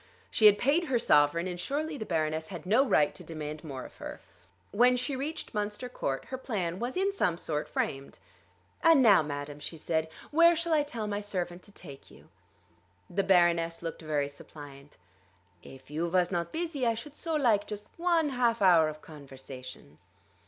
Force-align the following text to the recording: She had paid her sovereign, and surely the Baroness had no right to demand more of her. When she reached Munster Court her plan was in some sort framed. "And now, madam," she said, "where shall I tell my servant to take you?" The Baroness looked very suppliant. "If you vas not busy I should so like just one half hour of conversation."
She 0.31 0.47
had 0.47 0.57
paid 0.57 0.85
her 0.85 0.97
sovereign, 0.97 1.45
and 1.47 1.59
surely 1.59 1.95
the 1.95 2.07
Baroness 2.07 2.47
had 2.47 2.65
no 2.65 2.83
right 2.83 3.13
to 3.13 3.23
demand 3.23 3.63
more 3.63 3.85
of 3.85 3.97
her. 3.97 4.19
When 4.71 4.97
she 4.97 5.15
reached 5.15 5.53
Munster 5.53 5.89
Court 5.89 6.25
her 6.25 6.39
plan 6.39 6.79
was 6.79 6.97
in 6.97 7.13
some 7.13 7.37
sort 7.37 7.69
framed. 7.69 8.17
"And 8.81 9.03
now, 9.03 9.21
madam," 9.21 9.59
she 9.59 9.77
said, 9.77 10.09
"where 10.31 10.55
shall 10.55 10.73
I 10.73 10.81
tell 10.81 11.05
my 11.05 11.21
servant 11.21 11.61
to 11.61 11.71
take 11.71 12.09
you?" 12.09 12.29
The 13.11 13.21
Baroness 13.21 13.83
looked 13.83 14.01
very 14.01 14.27
suppliant. 14.27 14.97
"If 15.61 15.91
you 15.91 16.09
vas 16.09 16.31
not 16.31 16.51
busy 16.51 16.87
I 16.87 16.95
should 16.95 17.15
so 17.15 17.35
like 17.35 17.67
just 17.67 17.85
one 17.97 18.29
half 18.29 18.59
hour 18.59 18.89
of 18.89 19.03
conversation." 19.03 19.99